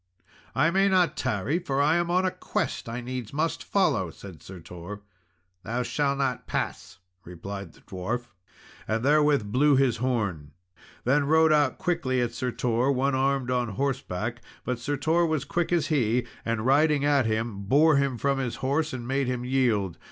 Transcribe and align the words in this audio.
"I 0.55 0.71
may 0.71 0.89
not 0.89 1.15
tarry, 1.15 1.59
for 1.59 1.79
I 1.79 1.95
am 1.97 2.09
on 2.09 2.25
a 2.25 2.31
quest 2.31 2.89
I 2.89 3.01
needs 3.01 3.31
must 3.31 3.63
follow," 3.63 4.09
said 4.09 4.41
Sir 4.41 4.59
Tor. 4.59 5.01
"Thou 5.63 5.83
shalt 5.83 6.17
not 6.17 6.47
pass," 6.47 6.97
replied 7.23 7.73
the 7.73 7.81
dwarf, 7.81 8.25
and 8.87 9.05
therewith 9.05 9.51
blew 9.51 9.75
his 9.75 9.97
horn. 9.97 10.53
Then 11.03 11.25
rode 11.27 11.53
out 11.53 11.77
quickly 11.77 12.19
at 12.19 12.33
Sir 12.33 12.49
Tor 12.51 12.91
one 12.91 13.13
armed 13.13 13.51
on 13.51 13.73
horseback, 13.75 14.41
but 14.63 14.79
Sir 14.79 14.97
Tor 14.97 15.27
was 15.27 15.45
quick 15.45 15.71
as 15.71 15.85
he, 15.89 16.25
and 16.43 16.65
riding 16.65 17.05
at 17.05 17.27
him 17.27 17.61
bore 17.65 17.97
him 17.97 18.17
from 18.17 18.39
his 18.39 18.55
horse, 18.55 18.93
and 18.93 19.07
made 19.07 19.27
him 19.27 19.45
yield. 19.45 19.99